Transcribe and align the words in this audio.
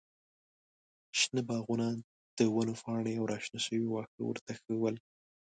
شنه 1.19 1.41
باغونه، 1.49 1.87
د 2.37 2.39
ونو 2.55 2.73
پاڼې 2.83 3.13
او 3.19 3.23
راشنه 3.33 3.59
شوي 3.65 3.85
واښه 3.89 4.21
ورته 4.25 4.51
ښه 4.59 4.73
ول. 4.81 4.95